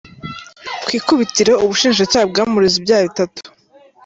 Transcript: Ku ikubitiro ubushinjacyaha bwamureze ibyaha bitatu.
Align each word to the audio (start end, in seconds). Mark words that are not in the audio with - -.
Ku 0.83 0.89
ikubitiro 0.97 1.53
ubushinjacyaha 1.63 2.25
bwamureze 2.31 2.75
ibyaha 2.77 3.03
bitatu. 3.07 3.41